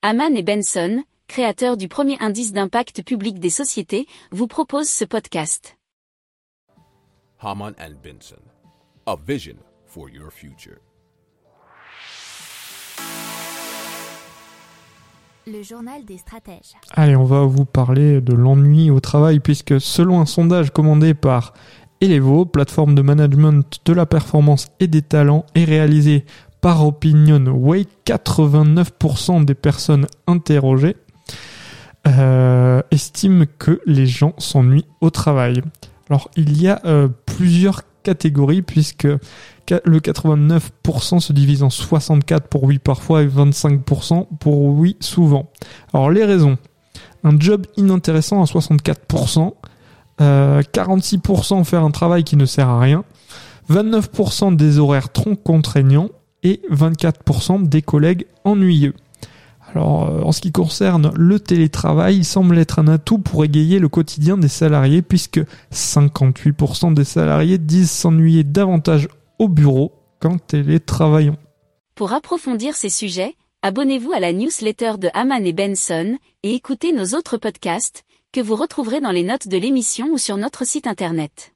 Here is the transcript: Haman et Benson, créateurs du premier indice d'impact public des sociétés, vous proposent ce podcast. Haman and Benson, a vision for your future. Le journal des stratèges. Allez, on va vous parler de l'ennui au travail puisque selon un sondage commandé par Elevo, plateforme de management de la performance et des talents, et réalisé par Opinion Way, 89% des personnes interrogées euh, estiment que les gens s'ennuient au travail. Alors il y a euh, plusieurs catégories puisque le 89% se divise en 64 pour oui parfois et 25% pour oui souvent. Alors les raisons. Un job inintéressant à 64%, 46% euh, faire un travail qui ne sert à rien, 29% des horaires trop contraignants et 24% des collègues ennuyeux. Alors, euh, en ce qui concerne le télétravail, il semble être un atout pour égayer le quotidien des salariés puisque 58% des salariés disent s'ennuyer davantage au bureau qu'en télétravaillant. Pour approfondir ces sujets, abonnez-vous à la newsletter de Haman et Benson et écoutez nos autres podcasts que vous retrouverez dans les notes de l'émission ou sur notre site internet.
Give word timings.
Haman 0.00 0.36
et 0.36 0.44
Benson, 0.44 1.02
créateurs 1.26 1.76
du 1.76 1.88
premier 1.88 2.16
indice 2.20 2.52
d'impact 2.52 3.02
public 3.02 3.40
des 3.40 3.50
sociétés, 3.50 4.06
vous 4.30 4.46
proposent 4.46 4.88
ce 4.88 5.04
podcast. 5.04 5.76
Haman 7.40 7.74
and 7.80 7.94
Benson, 8.00 8.40
a 9.06 9.16
vision 9.16 9.56
for 9.86 10.08
your 10.08 10.30
future. 10.30 10.78
Le 15.48 15.64
journal 15.64 16.04
des 16.04 16.18
stratèges. 16.18 16.76
Allez, 16.92 17.16
on 17.16 17.24
va 17.24 17.42
vous 17.42 17.64
parler 17.64 18.20
de 18.20 18.34
l'ennui 18.34 18.92
au 18.92 19.00
travail 19.00 19.40
puisque 19.40 19.80
selon 19.80 20.20
un 20.20 20.26
sondage 20.26 20.70
commandé 20.70 21.14
par 21.14 21.54
Elevo, 22.00 22.44
plateforme 22.44 22.94
de 22.94 23.02
management 23.02 23.80
de 23.84 23.92
la 23.92 24.06
performance 24.06 24.68
et 24.78 24.86
des 24.86 25.02
talents, 25.02 25.44
et 25.56 25.64
réalisé 25.64 26.24
par 26.68 26.86
Opinion 26.86 27.46
Way, 27.46 27.86
89% 28.04 29.46
des 29.46 29.54
personnes 29.54 30.06
interrogées 30.26 30.96
euh, 32.06 32.82
estiment 32.90 33.46
que 33.58 33.80
les 33.86 34.06
gens 34.06 34.34
s'ennuient 34.36 34.84
au 35.00 35.08
travail. 35.08 35.62
Alors 36.10 36.30
il 36.36 36.60
y 36.60 36.68
a 36.68 36.82
euh, 36.84 37.08
plusieurs 37.24 37.84
catégories 38.02 38.60
puisque 38.60 39.04
le 39.04 39.98
89% 39.98 41.20
se 41.20 41.32
divise 41.32 41.62
en 41.62 41.70
64 41.70 42.48
pour 42.48 42.64
oui 42.64 42.78
parfois 42.78 43.22
et 43.22 43.28
25% 43.28 44.26
pour 44.38 44.64
oui 44.64 44.98
souvent. 45.00 45.50
Alors 45.94 46.10
les 46.10 46.26
raisons. 46.26 46.58
Un 47.24 47.40
job 47.40 47.64
inintéressant 47.78 48.42
à 48.42 48.44
64%, 48.44 49.54
46% 50.20 51.60
euh, 51.60 51.64
faire 51.64 51.82
un 51.82 51.90
travail 51.90 52.24
qui 52.24 52.36
ne 52.36 52.44
sert 52.44 52.68
à 52.68 52.78
rien, 52.78 53.04
29% 53.70 54.54
des 54.54 54.78
horaires 54.78 55.10
trop 55.10 55.34
contraignants 55.34 56.10
et 56.42 56.60
24% 56.70 57.68
des 57.68 57.82
collègues 57.82 58.26
ennuyeux. 58.44 58.94
Alors, 59.70 60.08
euh, 60.08 60.22
en 60.22 60.32
ce 60.32 60.40
qui 60.40 60.50
concerne 60.50 61.12
le 61.14 61.38
télétravail, 61.38 62.16
il 62.16 62.24
semble 62.24 62.58
être 62.58 62.78
un 62.78 62.88
atout 62.88 63.18
pour 63.18 63.44
égayer 63.44 63.78
le 63.78 63.88
quotidien 63.88 64.38
des 64.38 64.48
salariés 64.48 65.02
puisque 65.02 65.40
58% 65.72 66.94
des 66.94 67.04
salariés 67.04 67.58
disent 67.58 67.90
s'ennuyer 67.90 68.44
davantage 68.44 69.08
au 69.38 69.48
bureau 69.48 69.92
qu'en 70.20 70.38
télétravaillant. 70.38 71.36
Pour 71.94 72.12
approfondir 72.12 72.76
ces 72.76 72.88
sujets, 72.88 73.34
abonnez-vous 73.62 74.12
à 74.12 74.20
la 74.20 74.32
newsletter 74.32 74.92
de 74.98 75.10
Haman 75.12 75.44
et 75.44 75.52
Benson 75.52 76.16
et 76.42 76.54
écoutez 76.54 76.92
nos 76.92 77.16
autres 77.16 77.36
podcasts 77.36 78.04
que 78.32 78.40
vous 78.40 78.56
retrouverez 78.56 79.00
dans 79.00 79.10
les 79.10 79.22
notes 79.24 79.48
de 79.48 79.58
l'émission 79.58 80.08
ou 80.12 80.18
sur 80.18 80.36
notre 80.36 80.66
site 80.66 80.86
internet. 80.86 81.54